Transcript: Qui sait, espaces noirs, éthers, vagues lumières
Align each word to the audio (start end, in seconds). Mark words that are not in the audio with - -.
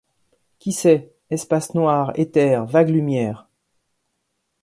Qui 0.57 0.71
sait, 0.71 1.11
espaces 1.29 1.75
noirs, 1.75 2.11
éthers, 2.15 2.65
vagues 2.65 2.89
lumières 2.89 3.47